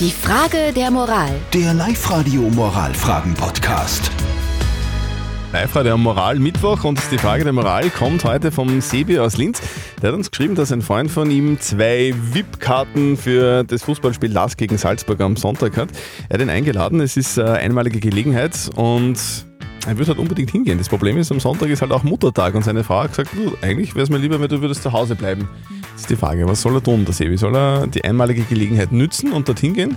Die 0.00 0.10
Frage 0.10 0.72
der 0.74 0.90
Moral. 0.90 1.30
Der 1.52 1.72
Live-Radio 1.72 2.42
Moralfragen-Podcast. 2.50 4.10
Live-Radio 5.52 5.94
am 5.94 6.02
Moral 6.02 6.40
Mittwoch 6.40 6.82
und 6.82 7.00
die 7.12 7.18
Frage 7.18 7.44
der 7.44 7.52
Moral 7.52 7.90
kommt 7.90 8.24
heute 8.24 8.50
vom 8.50 8.80
Sebi 8.80 9.20
aus 9.20 9.36
Linz. 9.36 9.62
Der 10.02 10.08
hat 10.08 10.16
uns 10.16 10.32
geschrieben, 10.32 10.56
dass 10.56 10.72
ein 10.72 10.82
Freund 10.82 11.12
von 11.12 11.30
ihm 11.30 11.60
zwei 11.60 12.12
VIP-Karten 12.32 13.16
für 13.16 13.62
das 13.62 13.84
Fußballspiel 13.84 14.32
Lask 14.32 14.58
gegen 14.58 14.78
Salzburg 14.78 15.20
am 15.20 15.36
Sonntag 15.36 15.76
hat. 15.76 15.90
Er 16.28 16.34
hat 16.34 16.42
ihn 16.42 16.50
eingeladen, 16.50 17.00
es 17.00 17.16
ist 17.16 17.38
eine 17.38 17.52
einmalige 17.52 18.00
Gelegenheit 18.00 18.70
und 18.74 19.16
er 19.86 19.96
würde 19.96 20.08
halt 20.08 20.18
unbedingt 20.18 20.50
hingehen. 20.50 20.78
Das 20.78 20.88
Problem 20.88 21.18
ist, 21.18 21.30
am 21.30 21.38
Sonntag 21.38 21.68
ist 21.68 21.82
halt 21.82 21.92
auch 21.92 22.02
Muttertag 22.02 22.56
und 22.56 22.64
seine 22.64 22.82
Frau 22.82 23.04
hat 23.04 23.10
gesagt, 23.10 23.30
du, 23.32 23.56
eigentlich 23.62 23.94
wäre 23.94 24.02
es 24.02 24.10
mir 24.10 24.18
lieber, 24.18 24.40
wenn 24.40 24.48
du 24.48 24.60
würdest 24.60 24.82
zu 24.82 24.92
Hause 24.92 25.14
bleiben. 25.14 25.48
Das 25.94 26.02
ist 26.02 26.10
die 26.10 26.16
Frage, 26.16 26.44
was 26.48 26.60
soll 26.60 26.74
er 26.74 26.82
tun, 26.82 27.04
der 27.04 27.14
Sebi? 27.14 27.36
Soll 27.36 27.54
er 27.54 27.86
die 27.86 28.04
einmalige 28.04 28.42
Gelegenheit 28.42 28.90
nützen 28.90 29.32
und 29.32 29.46
dorthin 29.46 29.74
gehen 29.74 29.96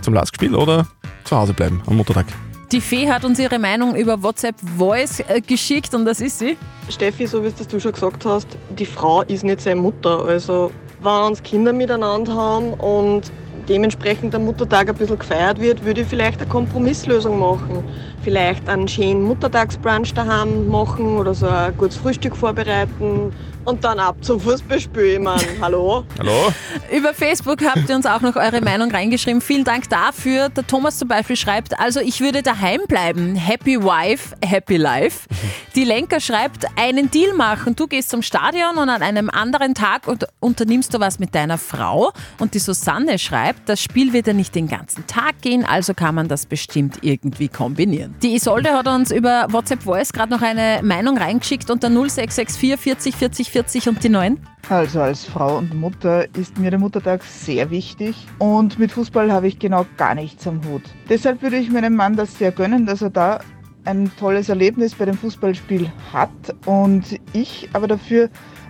zum 0.00 0.14
Lask-Spiel 0.14 0.54
oder 0.54 0.86
zu 1.24 1.36
Hause 1.36 1.52
bleiben 1.52 1.82
am 1.86 1.98
Muttertag? 1.98 2.24
Die 2.72 2.80
Fee 2.80 3.08
hat 3.08 3.22
uns 3.22 3.38
ihre 3.38 3.58
Meinung 3.58 3.94
über 3.96 4.22
WhatsApp 4.22 4.56
Voice 4.78 5.20
äh, 5.20 5.42
geschickt 5.42 5.94
und 5.94 6.06
das 6.06 6.22
ist 6.22 6.38
sie. 6.38 6.56
Steffi, 6.88 7.26
so 7.26 7.42
wie 7.42 7.48
es 7.48 7.68
du 7.68 7.78
schon 7.78 7.92
gesagt 7.92 8.24
hast, 8.24 8.48
die 8.78 8.86
Frau 8.86 9.22
ist 9.22 9.44
nicht 9.44 9.60
seine 9.60 9.80
Mutter. 9.80 10.24
Also, 10.24 10.72
wenn 11.02 11.12
uns 11.12 11.42
Kinder 11.42 11.74
miteinander 11.74 12.34
haben 12.34 12.72
und 12.72 13.30
dementsprechend 13.68 14.32
der 14.32 14.40
Muttertag 14.40 14.88
ein 14.88 14.94
bisschen 14.94 15.18
gefeiert 15.18 15.60
wird, 15.60 15.84
würde 15.84 16.00
ich 16.00 16.06
vielleicht 16.06 16.40
eine 16.40 16.48
Kompromisslösung 16.48 17.38
machen. 17.38 17.84
Vielleicht 18.22 18.66
einen 18.70 18.88
schönen 18.88 19.22
Muttertagsbrunch 19.22 20.14
daheim 20.14 20.68
machen 20.68 21.18
oder 21.18 21.34
so 21.34 21.46
ein 21.46 21.76
gutes 21.76 21.96
Frühstück 21.96 22.36
vorbereiten 22.36 23.32
und 23.66 23.84
dann 23.84 23.98
ab 23.98 24.16
zum 24.22 24.40
Fußballspiel. 24.40 25.18
Meine, 25.18 25.42
hallo? 25.60 26.04
Hallo? 26.18 26.52
Über 26.90 27.12
Facebook 27.12 27.64
habt 27.64 27.88
ihr 27.88 27.96
uns 27.96 28.06
auch 28.06 28.20
noch 28.20 28.36
eure 28.36 28.60
Meinung 28.60 28.90
reingeschrieben. 28.90 29.40
Vielen 29.40 29.64
Dank 29.64 29.88
dafür. 29.90 30.48
Der 30.48 30.66
Thomas 30.66 30.98
zum 30.98 31.08
Beispiel 31.08 31.36
schreibt, 31.36 31.78
also 31.78 32.00
ich 32.00 32.20
würde 32.20 32.42
daheim 32.42 32.80
bleiben. 32.88 33.34
Happy 33.34 33.82
Wife, 33.82 34.36
Happy 34.44 34.76
Life. 34.76 35.28
Die 35.74 35.84
Lenker 35.84 36.20
schreibt, 36.20 36.66
einen 36.76 37.10
Deal 37.10 37.34
machen. 37.34 37.76
Du 37.76 37.86
gehst 37.86 38.10
zum 38.10 38.22
Stadion 38.22 38.78
und 38.78 38.88
an 38.88 39.02
einem 39.02 39.28
anderen 39.28 39.74
Tag 39.74 40.06
und 40.08 40.24
unternimmst 40.40 40.94
du 40.94 41.00
was 41.00 41.18
mit 41.18 41.34
deiner 41.34 41.58
Frau. 41.58 42.12
Und 42.38 42.54
die 42.54 42.60
Susanne 42.60 43.18
schreibt, 43.18 43.68
das 43.68 43.82
Spiel 43.82 44.12
wird 44.12 44.26
ja 44.26 44.32
nicht 44.32 44.54
den 44.54 44.68
ganzen 44.68 45.06
Tag 45.06 45.42
gehen, 45.42 45.64
also 45.64 45.92
kann 45.92 46.14
man 46.14 46.28
das 46.28 46.46
bestimmt 46.46 46.98
irgendwie 47.02 47.48
kombinieren. 47.48 48.14
Die 48.22 48.34
Isolde 48.34 48.70
hat 48.70 48.86
uns 48.86 49.10
über 49.10 49.48
WhatsApp 49.50 49.82
Voice 49.82 50.12
gerade 50.12 50.32
noch 50.32 50.40
eine 50.40 50.80
Meinung 50.82 51.18
reingeschickt 51.18 51.70
unter 51.70 51.88
0664 51.88 52.76
40 52.76 53.16
40 53.16 53.55
40 53.56 53.88
und 53.88 54.04
die 54.04 54.10
9. 54.10 54.38
Also 54.68 55.00
als 55.00 55.24
Frau 55.24 55.56
und 55.56 55.72
Mutter 55.72 56.26
ist 56.36 56.58
mir 56.58 56.68
der 56.68 56.78
Muttertag 56.78 57.24
sehr 57.24 57.70
wichtig 57.70 58.26
und 58.38 58.78
mit 58.78 58.92
Fußball 58.92 59.32
habe 59.32 59.48
ich 59.48 59.58
genau 59.58 59.86
gar 59.96 60.14
nichts 60.14 60.46
am 60.46 60.60
Hut. 60.68 60.82
Deshalb 61.08 61.40
würde 61.40 61.56
ich 61.56 61.70
meinem 61.70 61.96
Mann 61.96 62.16
das 62.16 62.36
sehr 62.36 62.52
gönnen, 62.52 62.84
dass 62.84 63.00
er 63.00 63.08
da 63.08 63.40
ein 63.86 64.10
tolles 64.20 64.50
Erlebnis 64.50 64.94
bei 64.94 65.06
dem 65.06 65.16
Fußballspiel 65.16 65.90
hat 66.12 66.28
und 66.66 67.18
ich 67.32 67.70
aber 67.72 67.88
dafür 67.88 68.28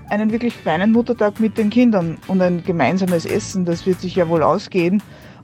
einen 0.08 0.30
wirklich 0.30 0.54
feinen 0.54 0.92
Muttertag 0.92 1.40
mit 1.40 1.58
den 1.58 1.68
Kindern 1.68 2.18
und 2.28 2.40
ein 2.40 2.62
gemeinsames 2.62 3.26
Essen, 3.26 3.64
das 3.64 3.86
wird 3.86 4.00
sich 4.00 4.14
ja 4.14 4.28
wohl 4.28 4.44
ausgehen 4.44 5.02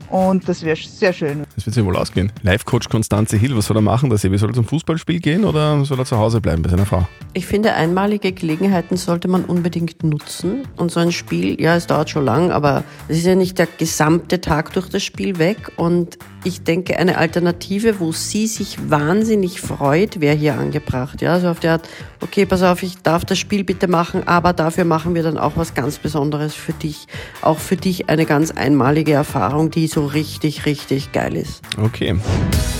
und 0.09 0.47
das 0.47 0.63
wäre 0.63 0.77
sehr 0.77 1.11
schön. 1.11 1.43
Das 1.55 1.65
wird 1.65 1.73
sich 1.73 1.83
wohl 1.83 1.95
ausgehen. 1.95 2.31
Live-Coach 2.43 2.89
Konstanze 2.89 3.37
Hill, 3.37 3.57
was 3.57 3.65
soll 3.65 3.77
er 3.77 3.81
machen? 3.81 4.09
Der 4.09 4.19
Sebi 4.19 4.37
soll 4.37 4.51
er 4.51 4.53
zum 4.53 4.65
Fußballspiel 4.65 5.19
gehen 5.19 5.43
oder 5.43 5.83
soll 5.85 5.99
er 5.99 6.05
zu 6.05 6.17
Hause 6.17 6.39
bleiben 6.39 6.61
bei 6.61 6.69
seiner 6.69 6.85
Frau? 6.85 7.07
Ich 7.33 7.47
finde, 7.47 7.73
einmalige 7.73 8.31
Gelegenheiten 8.31 8.95
sollte 8.95 9.27
man 9.27 9.43
unbedingt 9.45 10.03
nutzen. 10.03 10.67
Und 10.77 10.91
so 10.91 10.99
ein 10.99 11.11
Spiel, 11.11 11.59
ja, 11.59 11.75
es 11.75 11.87
dauert 11.87 12.11
schon 12.11 12.25
lang, 12.25 12.51
aber 12.51 12.83
es 13.07 13.17
ist 13.17 13.25
ja 13.25 13.35
nicht 13.35 13.57
der 13.57 13.67
gesamte 13.77 14.39
Tag 14.39 14.73
durch 14.73 14.89
das 14.89 15.03
Spiel 15.03 15.39
weg. 15.39 15.71
Und 15.77 16.19
ich 16.43 16.63
denke, 16.63 16.97
eine 16.99 17.17
Alternative, 17.17 17.99
wo 17.99 18.11
sie 18.11 18.47
sich 18.47 18.77
wahnsinnig 18.89 19.61
freut, 19.61 20.19
wäre 20.19 20.35
hier 20.35 20.57
angebracht. 20.59 21.21
Ja, 21.21 21.33
also 21.33 21.49
auf 21.49 21.59
der 21.59 21.73
Art, 21.73 21.89
okay, 22.21 22.45
pass 22.45 22.61
auf, 22.61 22.83
ich 22.83 22.97
darf 23.01 23.25
das 23.25 23.39
Spiel 23.39 23.63
bitte 23.63 23.87
machen, 23.87 24.27
aber 24.27 24.53
dafür 24.53 24.85
machen 24.85 25.15
wir 25.15 25.23
dann 25.23 25.37
auch 25.37 25.53
was 25.55 25.73
ganz 25.73 25.97
Besonderes 25.97 26.53
für 26.53 26.73
dich. 26.73 27.07
Auch 27.41 27.59
für 27.59 27.77
dich 27.77 28.09
eine 28.09 28.25
ganz 28.25 28.51
einmalige 28.51 29.13
Erfahrung, 29.13 29.71
die 29.83 29.87
so 29.87 30.05
richtig, 30.05 30.65
richtig 30.65 31.11
geil 31.11 31.35
ist. 31.35 31.61
Okay. 31.77 32.15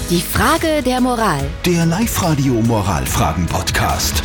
Die 0.09 0.21
Frage 0.21 0.81
der 0.85 1.01
Moral. 1.01 1.43
Der 1.65 1.85
Live-Radio 1.85 2.53
Moralfragen-Podcast. 2.53 4.23